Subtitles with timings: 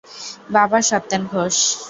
[0.49, 1.55] বাবা সত্যেন ঘোষ।